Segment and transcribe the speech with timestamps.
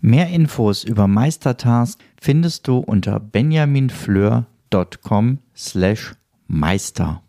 [0.00, 6.14] Mehr Infos über Meistertask findest du unter benjaminfleur.com slash
[6.46, 7.22] meister.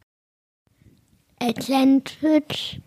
[1.40, 2.82] Atlantic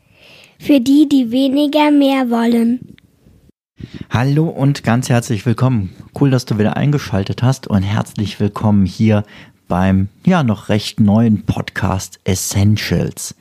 [0.59, 2.97] für die, die weniger mehr wollen.
[4.11, 5.89] Hallo und ganz herzlich willkommen.
[6.19, 9.25] Cool, dass du wieder eingeschaltet hast und herzlich willkommen hier
[9.69, 13.35] beim ja noch recht neuen Podcast Essentials.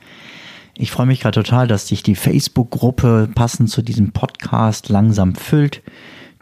[0.74, 5.82] Ich freue mich gerade total, dass sich die Facebook-Gruppe passend zu diesem Podcast langsam füllt.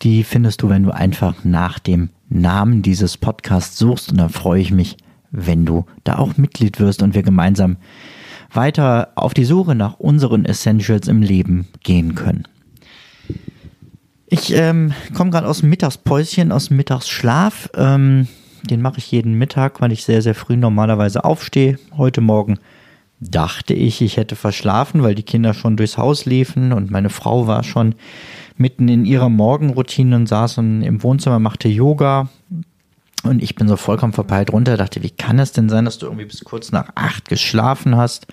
[0.03, 4.13] Die findest du, wenn du einfach nach dem Namen dieses Podcasts suchst.
[4.13, 4.97] Und da freue ich mich,
[5.31, 7.77] wenn du da auch Mitglied wirst und wir gemeinsam
[8.53, 12.45] weiter auf die Suche nach unseren Essentials im Leben gehen können.
[14.27, 17.71] Ich ähm, komme gerade aus dem Mittagspäuschen, aus dem Mittagsschlaf.
[17.75, 18.29] Ähm,
[18.63, 21.79] den mache ich jeden Mittag, weil ich sehr, sehr früh normalerweise aufstehe.
[21.97, 22.59] Heute Morgen
[23.21, 27.47] dachte ich, ich hätte verschlafen, weil die Kinder schon durchs Haus liefen und meine Frau
[27.47, 27.95] war schon
[28.57, 32.29] mitten in ihrer Morgenroutine und saß im Wohnzimmer, machte Yoga.
[33.25, 36.07] Und ich bin so vollkommen verpeilt runter, dachte, wie kann es denn sein, dass du
[36.07, 38.27] irgendwie bis kurz nach acht geschlafen hast?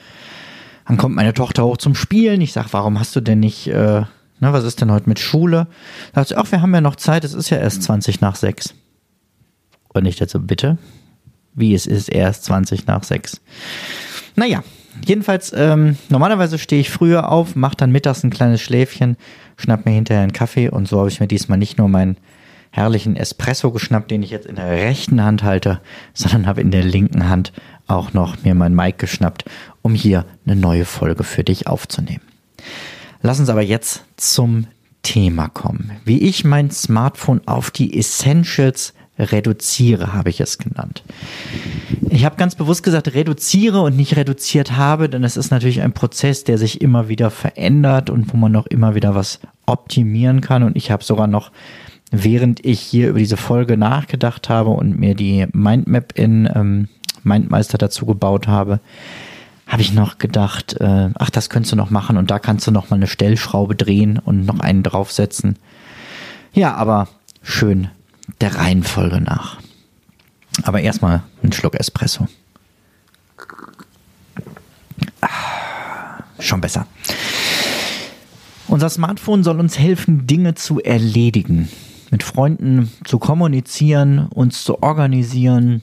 [0.88, 2.42] Dann kommt meine Tochter hoch zum Spielen.
[2.42, 4.04] Ich sag, warum hast du denn nicht, äh,
[4.40, 5.68] na, was ist denn heute mit Schule?
[6.14, 8.36] Da dachte ich, ach, wir haben ja noch Zeit, es ist ja erst 20 nach
[8.36, 8.76] sechs.
[9.90, 10.78] Und ich dachte, bitte?
[11.56, 13.42] Wie es ist erst 20 nach sechs.
[14.36, 14.64] Naja,
[15.04, 19.18] jedenfalls, ähm, normalerweise stehe ich früher auf, mache dann mittags ein kleines Schläfchen,
[19.58, 22.18] schnapp mir hinterher einen Kaffee und so habe ich mir diesmal nicht nur meinen
[22.72, 25.80] herrlichen Espresso geschnappt, den ich jetzt in der rechten Hand halte,
[26.14, 27.54] sondern habe in der linken Hand
[27.88, 29.46] auch noch mir mein Mic geschnappt,
[29.82, 32.24] um hier eine neue Folge für dich aufzunehmen.
[33.22, 34.68] Lass uns aber jetzt zum
[35.04, 35.92] Thema kommen.
[36.04, 41.04] Wie ich mein Smartphone auf die Essentials reduziere, habe ich es genannt.
[42.10, 45.94] Ich habe ganz bewusst gesagt, reduziere und nicht reduziert habe, denn es ist natürlich ein
[45.94, 50.64] Prozess, der sich immer wieder verändert und wo man noch immer wieder was optimieren kann.
[50.64, 51.52] Und ich habe sogar noch,
[52.12, 56.90] während ich hier über diese Folge nachgedacht habe und mir die Mindmap in ähm,
[57.24, 58.80] Mindmeister dazu gebaut habe,
[59.68, 62.72] habe ich noch gedacht, äh, ach, das könntest du noch machen und da kannst du
[62.72, 65.58] noch mal eine Stellschraube drehen und noch einen draufsetzen.
[66.54, 67.08] Ja, aber
[67.42, 67.90] schön
[68.42, 69.60] der Reihenfolge nach.
[70.64, 72.28] Aber erstmal einen Schluck Espresso.
[75.22, 76.88] Ah, schon besser.
[78.68, 81.70] Unser Smartphone soll uns helfen, Dinge zu erledigen,
[82.10, 85.82] mit Freunden zu kommunizieren, uns zu organisieren.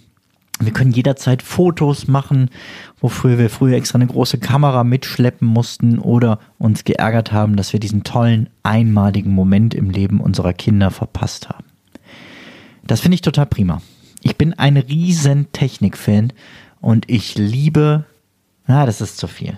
[0.61, 2.51] Wir können jederzeit Fotos machen,
[3.01, 7.81] wofür wir früher extra eine große Kamera mitschleppen mussten oder uns geärgert haben, dass wir
[7.81, 11.72] diesen tollen, einmaligen Moment im Leben unserer Kinder verpasst haben.
[12.93, 13.81] Das finde ich total prima.
[14.21, 16.35] Ich bin ein riesen Technik-Fan
[16.83, 18.05] und ich liebe,
[18.67, 19.57] na, das ist zu viel.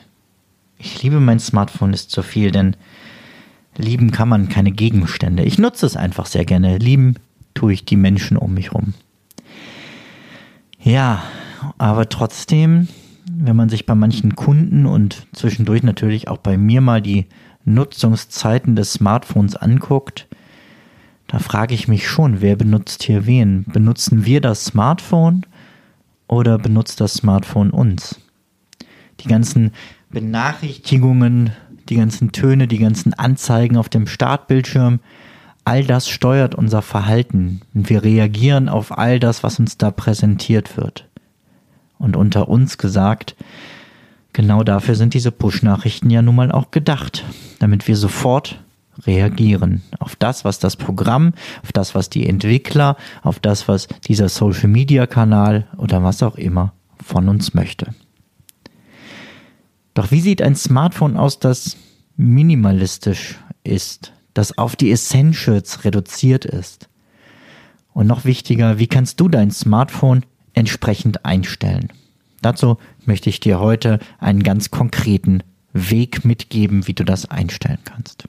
[0.78, 2.76] Ich liebe mein Smartphone ist zu viel, denn
[3.76, 5.42] lieben kann man keine Gegenstände.
[5.42, 6.78] Ich nutze es einfach sehr gerne.
[6.78, 7.16] Lieben
[7.54, 8.94] tue ich die Menschen um mich rum.
[10.80, 11.24] Ja,
[11.76, 12.86] aber trotzdem,
[13.28, 17.26] wenn man sich bei manchen Kunden und zwischendurch natürlich auch bei mir mal die
[17.64, 20.28] Nutzungszeiten des Smartphones anguckt,
[21.34, 23.64] da frage ich mich schon, wer benutzt hier wen?
[23.64, 25.44] Benutzen wir das Smartphone
[26.28, 28.20] oder benutzt das Smartphone uns?
[29.18, 29.72] Die ganzen
[30.10, 31.50] Benachrichtigungen,
[31.88, 35.00] die ganzen Töne, die ganzen Anzeigen auf dem Startbildschirm,
[35.64, 40.76] all das steuert unser Verhalten und wir reagieren auf all das, was uns da präsentiert
[40.76, 41.08] wird.
[41.98, 43.34] Und unter uns gesagt,
[44.32, 47.24] genau dafür sind diese Push-Nachrichten ja nun mal auch gedacht,
[47.58, 48.63] damit wir sofort
[49.06, 49.82] reagieren.
[49.98, 51.32] Auf das, was das Programm,
[51.62, 56.72] auf das, was die Entwickler, auf das, was dieser Social-Media-Kanal oder was auch immer
[57.02, 57.94] von uns möchte.
[59.94, 61.76] Doch wie sieht ein Smartphone aus, das
[62.16, 66.88] minimalistisch ist, das auf die Essentials reduziert ist?
[67.92, 71.92] Und noch wichtiger, wie kannst du dein Smartphone entsprechend einstellen?
[72.42, 72.76] Dazu
[73.06, 75.42] möchte ich dir heute einen ganz konkreten
[75.72, 78.24] Weg mitgeben, wie du das einstellen kannst.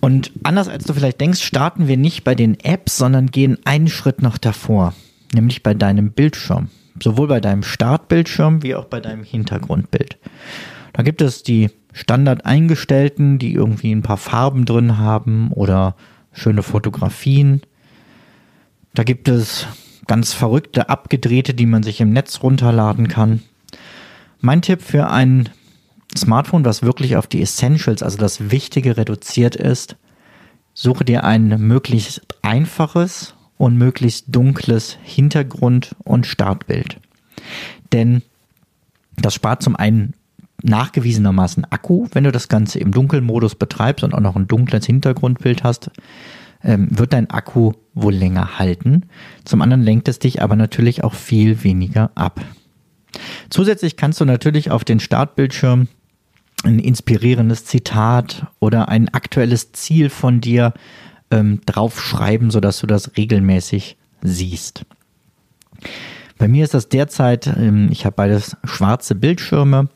[0.00, 3.88] Und anders als du vielleicht denkst, starten wir nicht bei den Apps, sondern gehen einen
[3.88, 4.92] Schritt noch davor,
[5.32, 6.68] nämlich bei deinem Bildschirm.
[7.02, 10.18] Sowohl bei deinem Startbildschirm wie auch bei deinem Hintergrundbild.
[10.92, 15.96] Da gibt es die Standard eingestellten, die irgendwie ein paar Farben drin haben oder
[16.32, 17.62] schöne Fotografien.
[18.92, 19.66] Da gibt es
[20.06, 23.42] ganz verrückte, abgedrehte, die man sich im Netz runterladen kann.
[24.40, 25.48] Mein Tipp für ein
[26.16, 29.96] Smartphone, was wirklich auf die Essentials, also das Wichtige reduziert ist,
[30.72, 37.00] suche dir ein möglichst einfaches und möglichst dunkles Hintergrund- und Startbild.
[37.92, 38.22] Denn
[39.16, 40.14] das spart zum einen
[40.62, 45.62] nachgewiesenermaßen Akku, wenn du das Ganze im Dunkelmodus betreibst und auch noch ein dunkles Hintergrundbild
[45.62, 45.90] hast,
[46.62, 49.02] ähm, wird dein Akku wohl länger halten.
[49.44, 52.40] Zum anderen lenkt es dich aber natürlich auch viel weniger ab.
[53.50, 55.88] Zusätzlich kannst du natürlich auf den Startbildschirm
[56.64, 60.74] ein inspirierendes Zitat oder ein aktuelles Ziel von dir
[61.30, 64.84] ähm, draufschreiben, sodass du das regelmäßig siehst.
[66.38, 69.88] Bei mir ist das derzeit, ähm, ich habe beides schwarze Bildschirme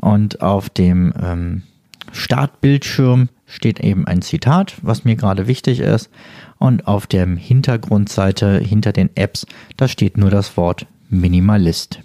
[0.00, 1.62] und auf dem ähm,
[2.12, 6.10] Startbildschirm steht eben ein Zitat, was mir gerade wichtig ist.
[6.58, 9.46] Und auf der Hintergrundseite hinter den Apps,
[9.76, 12.00] da steht nur das Wort Minimalist.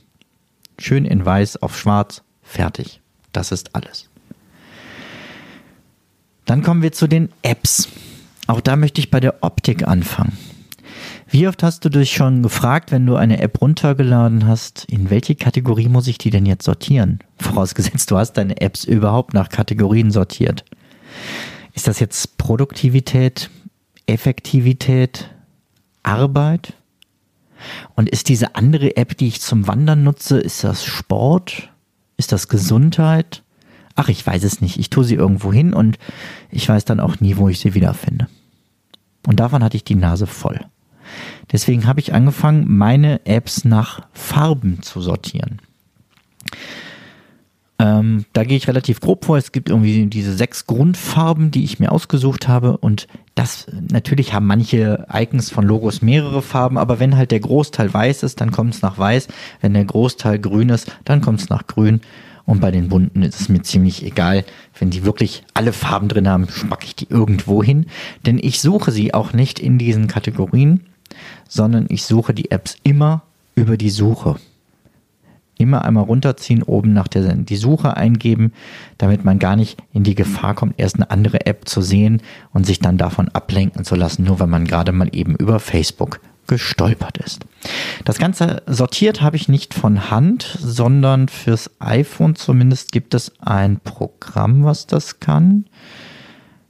[0.78, 3.02] Schön in weiß auf schwarz, fertig.
[3.32, 4.10] Das ist alles.
[6.46, 7.90] Dann kommen wir zu den Apps.
[8.48, 10.38] Auch da möchte ich bei der Optik anfangen.
[11.28, 15.36] Wie oft hast du dich schon gefragt, wenn du eine App runtergeladen hast, in welche
[15.36, 17.20] Kategorie muss ich die denn jetzt sortieren?
[17.40, 20.66] Vorausgesetzt, du hast deine Apps überhaupt nach Kategorien sortiert.
[21.74, 23.52] Ist das jetzt Produktivität,
[24.08, 25.30] Effektivität,
[26.02, 26.74] Arbeit?
[27.96, 31.69] Und ist diese andere App, die ich zum Wandern nutze, ist das Sport?
[32.20, 33.44] Ist das Gesundheit?
[33.96, 34.78] Ach, ich weiß es nicht.
[34.78, 35.98] Ich tue sie irgendwo hin und
[36.52, 38.28] ich weiß dann auch nie, wo ich sie wiederfinde.
[39.26, 40.60] Und davon hatte ich die Nase voll.
[41.54, 45.62] Deswegen habe ich angefangen, meine Apps nach Farben zu sortieren.
[47.80, 49.38] Ähm, da gehe ich relativ grob vor.
[49.38, 52.76] Es gibt irgendwie diese sechs Grundfarben, die ich mir ausgesucht habe.
[52.78, 57.94] Und das natürlich haben manche Icons von Logos mehrere Farben, aber wenn halt der Großteil
[57.94, 59.30] weiß ist, dann kommt es nach weiß.
[59.62, 62.02] Wenn der Großteil grün ist, dann kommt es nach grün.
[62.46, 64.44] Und bei den bunten ist es mir ziemlich egal.
[64.78, 67.86] Wenn die wirklich alle Farben drin haben, spacke ich die irgendwo hin.
[68.26, 70.82] Denn ich suche sie auch nicht in diesen Kategorien,
[71.48, 73.22] sondern ich suche die Apps immer
[73.56, 74.38] über die Suche.
[75.60, 78.54] Immer einmal runterziehen, oben nach der die Suche eingeben,
[78.98, 82.22] damit man gar nicht in die Gefahr kommt, erst eine andere App zu sehen
[82.54, 86.22] und sich dann davon ablenken zu lassen, nur weil man gerade mal eben über Facebook
[86.48, 87.46] gestolpert ist.
[88.06, 93.80] Das Ganze sortiert habe ich nicht von Hand, sondern fürs iPhone zumindest gibt es ein
[93.82, 95.66] Programm, was das kann.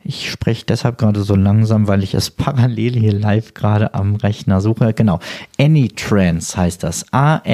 [0.09, 4.59] Ich spreche deshalb gerade so langsam, weil ich es parallel hier live gerade am Rechner
[4.59, 4.95] suche.
[4.95, 5.19] Genau.
[5.59, 7.05] Anytrans heißt das.
[7.13, 7.53] A-N-Y-T-R-A-N-S.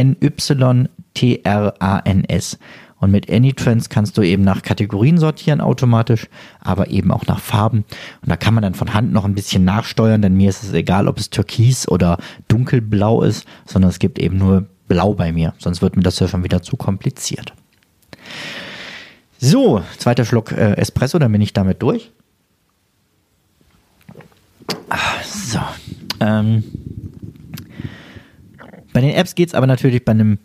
[2.98, 6.30] Und mit Anytrans kannst du eben nach Kategorien sortieren automatisch,
[6.62, 7.80] aber eben auch nach Farben.
[8.22, 10.72] Und da kann man dann von Hand noch ein bisschen nachsteuern, denn mir ist es
[10.72, 15.54] egal, ob es türkis oder dunkelblau ist, sondern es gibt eben nur blau bei mir.
[15.58, 17.51] Sonst wird mir das ja schon wieder zu kompliziert.
[19.40, 22.13] So, zweiter Schluck äh, Espresso, dann bin ich damit durch.
[25.23, 25.59] So.
[26.19, 26.63] Ähm,
[28.94, 30.39] bei den Apps geht es aber natürlich bei einem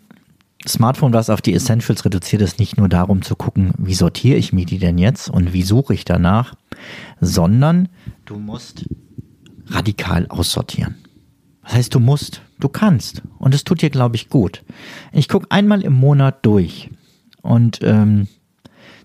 [0.67, 4.53] Smartphone, was auf die Essentials reduziert ist, nicht nur darum zu gucken, wie sortiere ich
[4.53, 6.53] mir die denn jetzt und wie suche ich danach,
[7.19, 7.89] sondern
[8.25, 8.85] du musst
[9.67, 10.95] radikal aussortieren.
[11.63, 13.21] Das heißt, du musst, du kannst.
[13.37, 14.63] Und es tut dir, glaube ich, gut.
[15.13, 16.89] Ich gucke einmal im Monat durch.
[17.41, 18.27] Und ähm,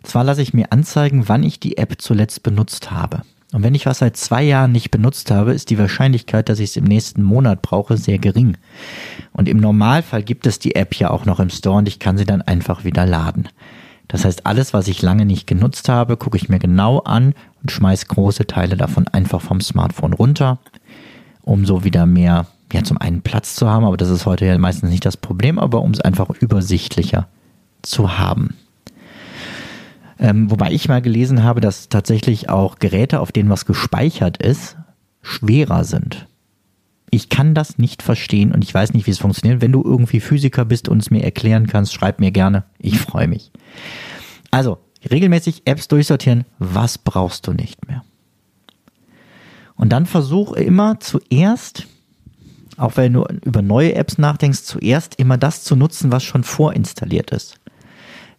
[0.02, 3.22] zwar lasse ich mir anzeigen, wann ich die App zuletzt benutzt habe.
[3.52, 6.70] Und wenn ich was seit zwei Jahren nicht benutzt habe, ist die Wahrscheinlichkeit, dass ich
[6.70, 8.56] es im nächsten Monat brauche, sehr gering.
[9.32, 12.18] Und im Normalfall gibt es die App ja auch noch im Store und ich kann
[12.18, 13.48] sie dann einfach wieder laden.
[14.08, 17.70] Das heißt, alles, was ich lange nicht genutzt habe, gucke ich mir genau an und
[17.70, 20.58] schmeiße große Teile davon einfach vom Smartphone runter,
[21.42, 24.58] um so wieder mehr, ja, zum einen Platz zu haben, aber das ist heute ja
[24.58, 27.28] meistens nicht das Problem, aber um es einfach übersichtlicher
[27.82, 28.56] zu haben.
[30.18, 34.76] Ähm, wobei ich mal gelesen habe, dass tatsächlich auch Geräte, auf denen was gespeichert ist,
[35.22, 36.26] schwerer sind.
[37.10, 39.60] Ich kann das nicht verstehen und ich weiß nicht, wie es funktioniert.
[39.60, 42.64] Wenn du irgendwie Physiker bist und es mir erklären kannst, schreib mir gerne.
[42.78, 43.52] Ich freue mich.
[44.50, 46.44] Also, regelmäßig Apps durchsortieren.
[46.58, 48.02] Was brauchst du nicht mehr?
[49.76, 51.86] Und dann versuche immer zuerst,
[52.76, 57.30] auch wenn du über neue Apps nachdenkst, zuerst immer das zu nutzen, was schon vorinstalliert
[57.30, 57.60] ist.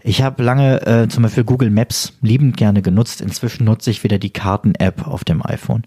[0.07, 3.19] Ich habe lange äh, zum Beispiel Google Maps liebend gerne genutzt.
[3.19, 5.83] Inzwischen nutze ich wieder die Karten-App auf dem iPhone.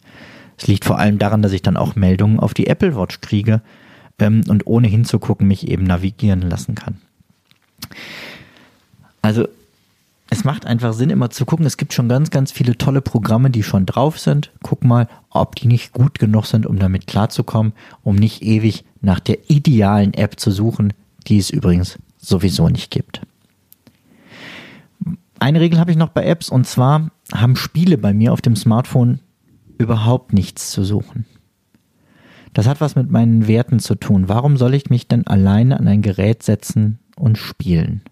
[0.58, 3.62] Es liegt vor allem daran, dass ich dann auch Meldungen auf die Apple Watch kriege
[4.18, 6.98] ähm, und ohne hinzugucken mich eben navigieren lassen kann.
[9.22, 9.48] Also
[10.28, 11.64] es macht einfach Sinn, immer zu gucken.
[11.64, 14.50] Es gibt schon ganz, ganz viele tolle Programme, die schon drauf sind.
[14.62, 17.72] Guck mal, ob die nicht gut genug sind, um damit klarzukommen,
[18.02, 20.92] um nicht ewig nach der idealen App zu suchen,
[21.26, 23.22] die es übrigens sowieso nicht gibt.
[25.40, 28.56] Eine Regel habe ich noch bei Apps und zwar haben Spiele bei mir auf dem
[28.56, 29.20] Smartphone
[29.78, 31.24] überhaupt nichts zu suchen.
[32.52, 34.28] Das hat was mit meinen Werten zu tun.
[34.28, 38.02] Warum soll ich mich denn alleine an ein Gerät setzen und spielen?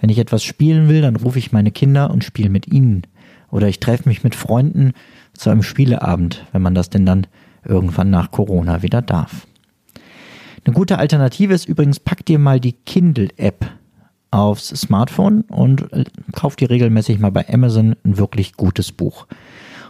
[0.00, 3.02] Wenn ich etwas spielen will, dann rufe ich meine Kinder und spiele mit ihnen.
[3.50, 4.92] Oder ich treffe mich mit Freunden
[5.32, 7.26] zu einem Spieleabend, wenn man das denn dann
[7.64, 9.48] irgendwann nach Corona wieder darf.
[10.64, 13.66] Eine gute Alternative ist übrigens, pack dir mal die Kindle-App
[14.30, 19.26] aufs Smartphone und äh, kauf dir regelmäßig mal bei Amazon ein wirklich gutes Buch.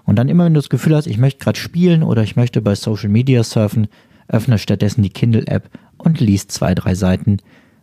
[0.04, 2.62] Und dann immer, wenn du das Gefühl hast, ich möchte gerade spielen oder ich möchte
[2.62, 3.88] bei Social Media surfen,
[4.28, 5.68] öffne stattdessen die Kindle-App
[5.98, 7.38] und liest zwei, drei Seiten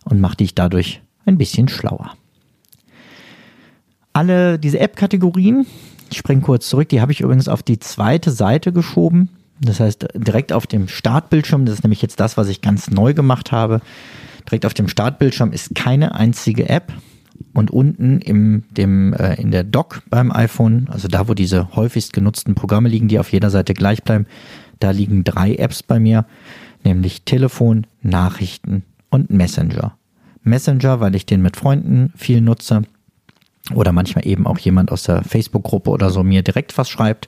[0.06, 2.14] und mach dich dadurch ein bisschen schlauer.
[4.14, 5.68] Alle diese App-Kategorien,
[6.10, 9.30] ich springe kurz zurück, die habe ich übrigens auf die zweite Seite geschoben.
[9.62, 13.14] Das heißt, direkt auf dem Startbildschirm, das ist nämlich jetzt das, was ich ganz neu
[13.14, 13.82] gemacht habe.
[14.48, 16.94] Direkt auf dem Startbildschirm ist keine einzige App.
[17.54, 22.14] Und unten im, dem, äh, in der Dock beim iPhone, also da, wo diese häufigst
[22.14, 24.26] genutzten Programme liegen, die auf jeder Seite gleich bleiben,
[24.80, 26.26] da liegen drei Apps bei mir,
[26.84, 29.98] nämlich Telefon, Nachrichten und Messenger.
[30.42, 32.84] Messenger, weil ich den mit Freunden viel nutze
[33.74, 37.28] oder manchmal eben auch jemand aus der Facebook-Gruppe oder so mir direkt was schreibt.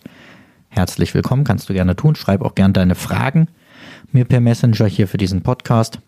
[0.69, 2.15] Herzlich willkommen, kannst du gerne tun.
[2.15, 3.47] Schreib auch gerne deine Fragen
[4.11, 5.99] mir per Messenger hier für diesen Podcast.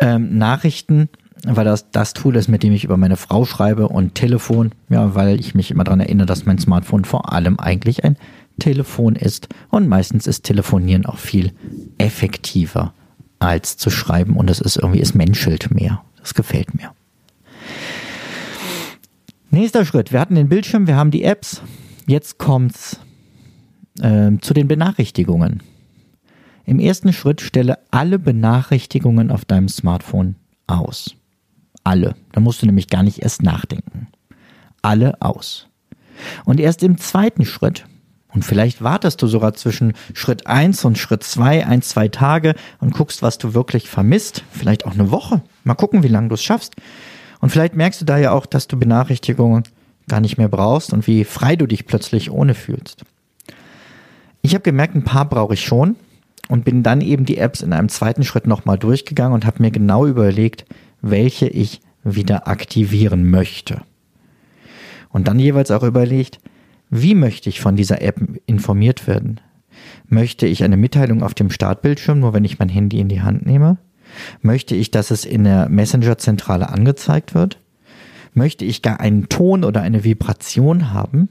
[0.00, 1.08] Ähm, Nachrichten,
[1.44, 5.14] weil das das Tool ist, mit dem ich über meine Frau schreibe und Telefon, ja,
[5.14, 8.16] weil ich mich immer daran erinnere, dass mein Smartphone vor allem eigentlich ein
[8.58, 11.52] Telefon ist und meistens ist Telefonieren auch viel
[11.98, 12.94] effektiver
[13.38, 16.02] als zu schreiben und es ist irgendwie, es menschelt mehr.
[16.18, 16.92] Das gefällt mir.
[19.50, 20.12] Nächster Schritt.
[20.12, 21.62] Wir hatten den Bildschirm, wir haben die Apps.
[22.06, 23.00] Jetzt kommt's
[24.00, 25.62] äh, zu den Benachrichtigungen.
[26.70, 30.36] Im ersten Schritt stelle alle Benachrichtigungen auf deinem Smartphone
[30.68, 31.16] aus.
[31.82, 32.14] Alle.
[32.30, 34.06] Da musst du nämlich gar nicht erst nachdenken.
[34.80, 35.66] Alle aus.
[36.44, 37.86] Und erst im zweiten Schritt
[38.32, 42.94] und vielleicht wartest du sogar zwischen Schritt 1 und Schritt 2, ein, zwei Tage und
[42.94, 44.44] guckst, was du wirklich vermisst.
[44.52, 45.42] Vielleicht auch eine Woche.
[45.64, 46.76] Mal gucken, wie lange du es schaffst.
[47.40, 49.64] Und vielleicht merkst du da ja auch, dass du Benachrichtigungen
[50.06, 53.02] gar nicht mehr brauchst und wie frei du dich plötzlich ohne fühlst.
[54.40, 55.96] Ich habe gemerkt, ein paar brauche ich schon
[56.50, 59.70] und bin dann eben die Apps in einem zweiten Schritt nochmal durchgegangen und habe mir
[59.70, 60.66] genau überlegt,
[61.00, 63.82] welche ich wieder aktivieren möchte.
[65.10, 66.40] Und dann jeweils auch überlegt,
[66.90, 69.40] wie möchte ich von dieser App informiert werden?
[70.08, 73.46] Möchte ich eine Mitteilung auf dem Startbildschirm, nur wenn ich mein Handy in die Hand
[73.46, 73.78] nehme?
[74.42, 77.60] Möchte ich, dass es in der Messenger-Zentrale angezeigt wird?
[78.34, 81.28] Möchte ich gar einen Ton oder eine Vibration haben?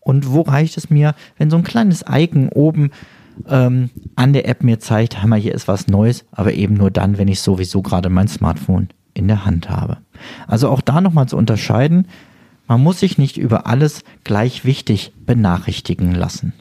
[0.00, 2.90] Und wo reicht es mir, wenn so ein kleines Icon oben
[3.48, 7.18] ähm, an der App mir zeigt, hammer, hier ist was Neues, aber eben nur dann,
[7.18, 9.98] wenn ich sowieso gerade mein Smartphone in der Hand habe.
[10.46, 12.06] Also auch da nochmal zu unterscheiden,
[12.68, 16.52] man muss sich nicht über alles gleich wichtig benachrichtigen lassen.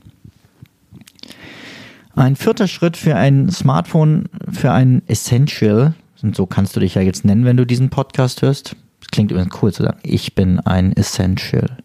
[2.16, 7.02] Ein vierter Schritt für ein Smartphone, für ein Essential, und so kannst du dich ja
[7.02, 8.76] jetzt nennen, wenn du diesen Podcast hörst.
[9.00, 11.78] Das klingt übrigens cool zu sagen, ich bin ein Essential.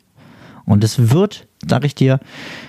[0.65, 2.21] Und es wird, sage ich dir,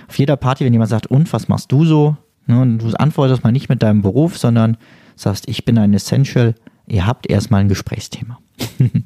[0.08, 2.16] auf jeder Party, wenn jemand sagt, und was machst du so?
[2.46, 4.76] Ne, und du antwortest mal nicht mit deinem Beruf, sondern
[5.16, 6.54] sagst, ich bin ein Essential.
[6.86, 8.38] Ihr habt erstmal ein Gesprächsthema.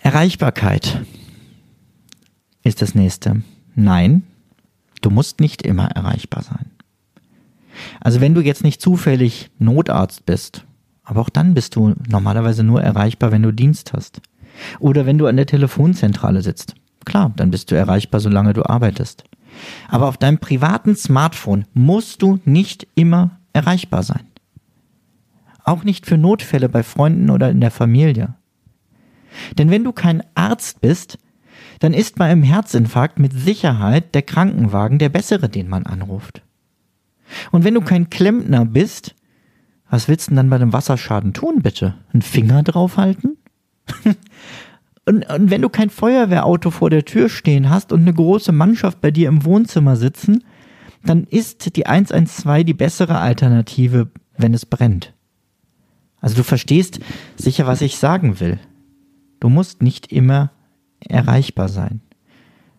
[0.00, 1.02] Erreichbarkeit
[2.62, 3.42] ist das nächste.
[3.74, 4.22] Nein,
[5.02, 6.70] du musst nicht immer erreichbar sein.
[8.00, 10.64] Also wenn du jetzt nicht zufällig Notarzt bist,
[11.04, 14.20] aber auch dann bist du normalerweise nur erreichbar, wenn du Dienst hast.
[14.80, 16.74] Oder wenn du an der Telefonzentrale sitzt.
[17.08, 19.24] Klar, dann bist du erreichbar, solange du arbeitest.
[19.88, 24.26] Aber auf deinem privaten Smartphone musst du nicht immer erreichbar sein.
[25.64, 28.34] Auch nicht für Notfälle bei Freunden oder in der Familie.
[29.56, 31.18] Denn wenn du kein Arzt bist,
[31.78, 36.42] dann ist bei einem Herzinfarkt mit Sicherheit der Krankenwagen der bessere, den man anruft.
[37.52, 39.14] Und wenn du kein Klempner bist,
[39.88, 41.94] was willst du denn dann bei einem Wasserschaden tun, bitte?
[42.12, 43.38] Einen Finger draufhalten?
[45.08, 49.00] und, und wenn du kein Feuerwehrauto vor der Tür stehen hast und eine große Mannschaft
[49.00, 50.44] bei dir im Wohnzimmer sitzen,
[51.02, 55.14] dann ist die 112 die bessere Alternative, wenn es brennt.
[56.20, 57.00] Also du verstehst
[57.36, 58.58] sicher, was ich sagen will.
[59.40, 60.50] Du musst nicht immer
[61.00, 62.02] erreichbar sein.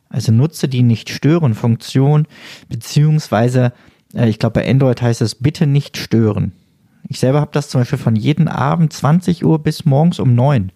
[0.09, 2.27] Also nutze die Nicht-Stören-Funktion,
[2.67, 3.73] beziehungsweise,
[4.13, 6.51] äh, ich glaube, bei Android heißt es bitte nicht stören.
[7.07, 10.71] Ich selber habe das zum Beispiel von jedem Abend 20 Uhr bis morgens um 9.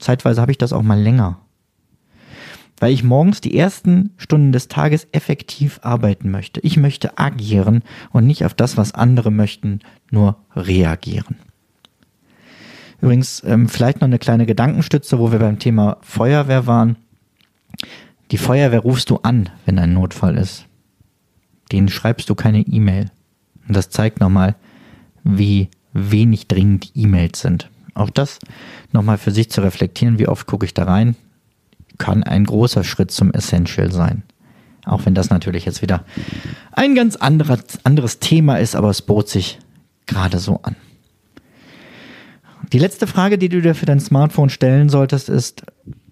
[0.00, 1.38] Zeitweise habe ich das auch mal länger.
[2.78, 6.60] Weil ich morgens die ersten Stunden des Tages effektiv arbeiten möchte.
[6.60, 9.80] Ich möchte agieren und nicht auf das, was andere möchten,
[10.10, 11.36] nur reagieren.
[13.02, 16.96] Übrigens, ähm, vielleicht noch eine kleine Gedankenstütze, wo wir beim Thema Feuerwehr waren.
[18.30, 20.66] Die Feuerwehr rufst du an, wenn ein Notfall ist.
[21.72, 23.10] Denen schreibst du keine E-Mail.
[23.66, 24.54] Und das zeigt nochmal,
[25.22, 27.70] wie wenig dringend E-Mails sind.
[28.00, 28.38] Auch das
[28.92, 31.16] nochmal für sich zu reflektieren, wie oft gucke ich da rein,
[31.98, 34.22] kann ein großer Schritt zum Essential sein.
[34.86, 36.06] Auch wenn das natürlich jetzt wieder
[36.72, 39.58] ein ganz anderer, anderes Thema ist, aber es bot sich
[40.06, 40.76] gerade so an.
[42.72, 45.64] Die letzte Frage, die du dir für dein Smartphone stellen solltest, ist,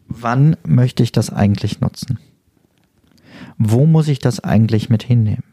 [0.09, 2.19] wann möchte ich das eigentlich nutzen?
[3.57, 5.45] Wo muss ich das eigentlich mit hinnehmen?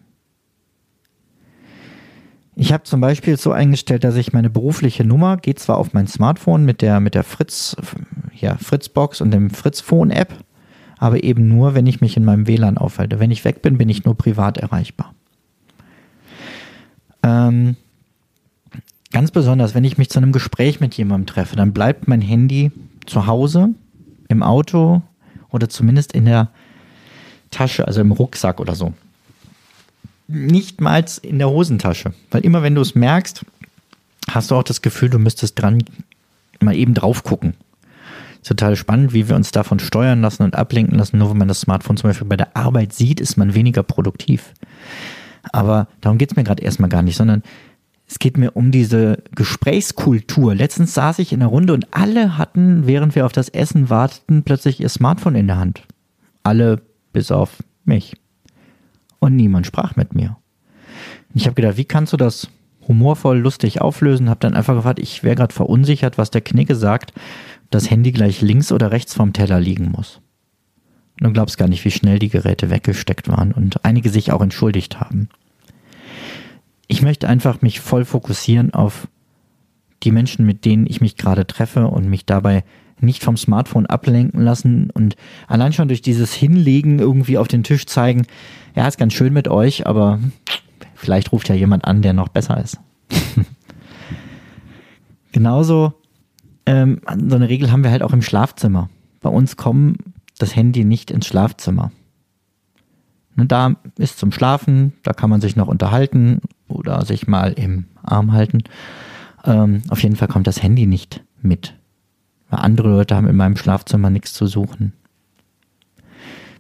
[2.66, 6.08] Ich habe zum Beispiel so eingestellt, dass ich meine berufliche Nummer geht zwar auf mein
[6.08, 7.76] Smartphone mit der mit der Fritz
[8.34, 10.34] ja, Fritzbox und dem Fritz Phone App,
[10.98, 13.20] aber eben nur, wenn ich mich in meinem WLAN aufhalte.
[13.20, 15.14] Wenn ich weg bin, bin ich nur privat erreichbar.
[17.22, 17.76] Ähm,
[19.12, 22.72] ganz besonders, wenn ich mich zu einem Gespräch mit jemandem treffe, dann bleibt mein Handy
[23.06, 23.76] zu Hause,
[24.28, 25.04] im Auto
[25.52, 26.50] oder zumindest in der
[27.52, 28.96] Tasche, also im Rucksack oder so
[30.27, 32.13] nicht mal in der Hosentasche.
[32.32, 33.46] Weil immer wenn du es merkst,
[34.29, 35.84] hast du auch das Gefühl, du müsstest dran
[36.60, 37.53] mal eben drauf gucken.
[38.44, 41.17] Total spannend, wie wir uns davon steuern lassen und ablenken lassen.
[41.17, 44.53] Nur wenn man das Smartphone zum Beispiel bei der Arbeit sieht, ist man weniger produktiv.
[45.51, 47.41] Aber darum geht es mir gerade erstmal gar nicht, sondern
[48.08, 50.53] es geht mir um diese Gesprächskultur.
[50.53, 54.44] Letztens saß ich in der Runde und alle hatten, während wir auf das Essen warteten,
[54.44, 55.82] plötzlich ihr Smartphone in der Hand.
[56.44, 56.82] Alle
[57.13, 58.15] bis auf mich
[59.25, 60.38] und niemand sprach mit mir.
[61.34, 62.48] Ich habe gedacht, wie kannst du das
[62.88, 64.29] humorvoll, lustig auflösen?
[64.29, 67.12] Habe dann einfach gefragt, ich wäre gerade verunsichert, was der Knigge sagt,
[67.72, 70.22] das Handy gleich links oder rechts vom Teller liegen muss.
[71.17, 75.00] Du glaubst gar nicht, wie schnell die Geräte weggesteckt waren und einige sich auch entschuldigt
[75.00, 75.29] haben.
[76.88, 79.08] Ich möchte einfach mich voll fokussieren auf
[80.03, 82.64] die Menschen, mit denen ich mich gerade treffe und mich dabei
[83.00, 85.16] nicht vom Smartphone ablenken lassen und
[85.48, 88.25] allein schon durch dieses Hinlegen irgendwie auf den Tisch zeigen,
[88.75, 90.20] ja, ist ganz schön mit euch, aber
[90.96, 92.79] vielleicht ruft ja jemand an, der noch besser ist.
[95.31, 95.94] Genauso,
[96.66, 98.90] ähm, so eine Regel haben wir halt auch im Schlafzimmer.
[99.22, 99.98] Bei uns kommt
[100.38, 101.92] das Handy nicht ins Schlafzimmer.
[103.36, 107.86] Ne, da ist zum Schlafen, da kann man sich noch unterhalten oder sich mal im
[108.03, 108.64] Arm halten.
[109.44, 111.75] Ähm, auf jeden Fall kommt das Handy nicht mit.
[112.50, 114.94] Weil andere Leute haben in meinem Schlafzimmer nichts zu suchen.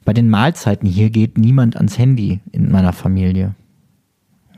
[0.03, 3.55] Bei den Mahlzeiten hier geht niemand ans Handy in meiner Familie.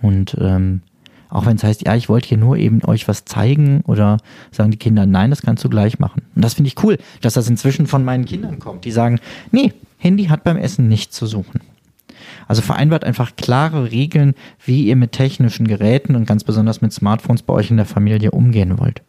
[0.02, 0.82] Und ähm,
[1.30, 4.18] auch wenn es heißt, ja, ich wollte hier nur eben euch was zeigen oder
[4.52, 6.22] sagen die Kinder, nein, das kannst du gleich machen.
[6.36, 8.86] Und das finde ich cool, dass das inzwischen von meinen Kindern kommt.
[8.86, 9.20] Die sagen,
[9.52, 11.62] nee, Handy hat beim Essen nichts zu suchen.
[12.48, 14.34] Also vereinbart einfach klare Regeln,
[14.66, 18.32] wie ihr mit technischen Geräten und ganz besonders mit Smartphones bei euch in der Familie
[18.32, 19.02] umgehen wollt.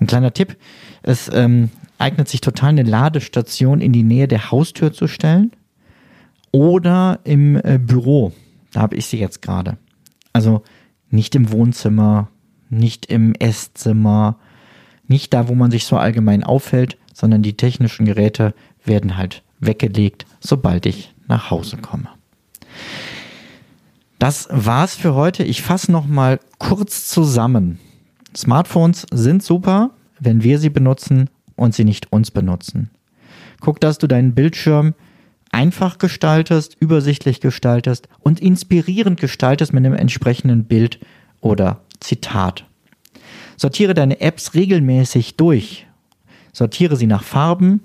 [0.00, 0.56] Ein kleiner Tipp,
[1.02, 5.52] es ähm, eignet sich total eine Ladestation in die Nähe der Haustür zu stellen
[6.50, 8.32] oder im äh, Büro.
[8.72, 9.78] Da habe ich sie jetzt gerade.
[10.32, 10.62] Also
[11.10, 12.28] nicht im Wohnzimmer,
[12.70, 14.38] nicht im Esszimmer,
[15.06, 20.26] nicht da, wo man sich so allgemein aufhält, sondern die technischen Geräte werden halt weggelegt,
[20.40, 22.08] sobald ich nach Hause komme.
[24.18, 25.42] Das war's für heute.
[25.42, 27.78] Ich fasse noch mal kurz zusammen.
[28.34, 29.90] Smartphones sind super,
[30.24, 32.90] wenn wir sie benutzen und sie nicht uns benutzen.
[33.60, 34.94] Guck, dass du deinen Bildschirm
[35.50, 40.98] einfach gestaltest, übersichtlich gestaltest und inspirierend gestaltest mit einem entsprechenden Bild
[41.40, 42.64] oder Zitat.
[43.56, 45.86] Sortiere deine Apps regelmäßig durch.
[46.52, 47.82] Sortiere sie nach Farben,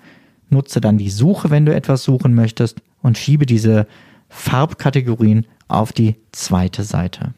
[0.50, 3.88] nutze dann die Suche, wenn du etwas suchen möchtest und schiebe diese
[4.30, 7.34] Farbkategorien auf die zweite Seite.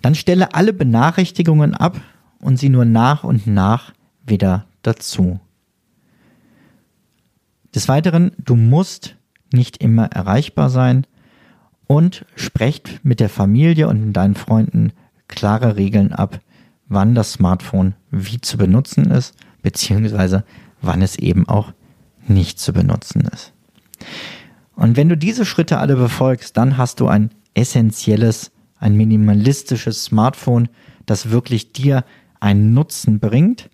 [0.00, 2.00] Dann stelle alle Benachrichtigungen ab
[2.42, 3.94] und sie nur nach und nach
[4.26, 5.40] wieder dazu.
[7.74, 9.16] Des Weiteren, du musst
[9.52, 11.06] nicht immer erreichbar sein
[11.86, 14.92] und sprecht mit der Familie und deinen Freunden
[15.28, 16.40] klare Regeln ab,
[16.88, 20.44] wann das Smartphone wie zu benutzen ist, beziehungsweise
[20.82, 21.72] wann es eben auch
[22.26, 23.52] nicht zu benutzen ist.
[24.74, 30.68] Und wenn du diese Schritte alle befolgst, dann hast du ein essentielles, ein minimalistisches Smartphone,
[31.06, 32.04] das wirklich dir
[32.42, 33.70] einen Nutzen bringt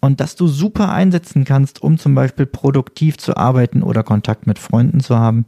[0.00, 4.58] und das du super einsetzen kannst, um zum Beispiel produktiv zu arbeiten oder Kontakt mit
[4.58, 5.46] Freunden zu haben.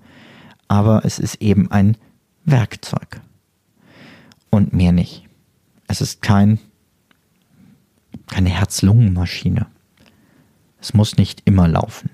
[0.68, 1.96] Aber es ist eben ein
[2.44, 3.20] Werkzeug
[4.50, 5.26] und mehr nicht.
[5.88, 6.58] Es ist kein,
[8.28, 9.66] keine Herz-Lungen-Maschine.
[10.80, 12.10] Es muss nicht immer laufen.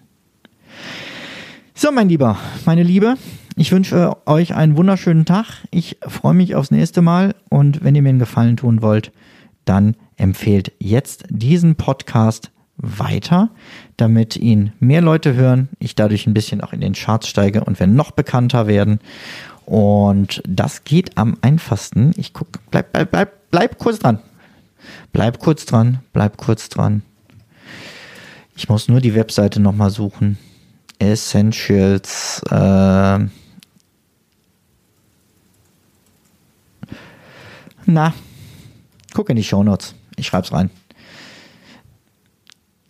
[1.75, 3.17] So, mein Lieber, meine Liebe,
[3.57, 5.67] ich wünsche euch einen wunderschönen Tag.
[5.71, 9.13] Ich freue mich aufs nächste Mal und wenn ihr mir einen Gefallen tun wollt,
[9.67, 13.51] dann empfehlt jetzt diesen Podcast weiter,
[13.97, 17.81] damit ihn mehr Leute hören, ich dadurch ein bisschen auch in den Charts steige und
[17.81, 19.01] wir noch bekannter werden.
[19.65, 22.13] Und das geht am einfachsten.
[22.17, 24.21] Ich guck, bleib, bleib, bleib, bleib kurz dran.
[25.13, 27.03] Bleib kurz dran, bleib kurz dran.
[28.55, 30.39] Ich muss nur die Webseite nochmal suchen.
[30.99, 32.41] Essentials.
[32.51, 33.19] Äh,
[37.87, 38.15] na,
[39.13, 39.95] guck in die Shownotes.
[40.17, 40.71] Ich schreib's rein.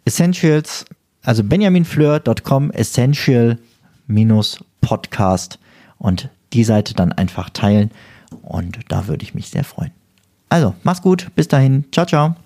[0.05, 0.85] Essentials,
[1.23, 3.59] also benjaminfleur.com, essential
[4.81, 5.59] Podcast
[5.99, 7.91] und die Seite dann einfach teilen
[8.43, 9.91] und da würde ich mich sehr freuen.
[10.49, 12.37] Also, mach's gut, bis dahin, ciao, ciao.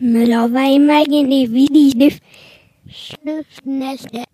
[0.00, 2.20] War immer in die
[2.88, 4.24] Schnüffnächte.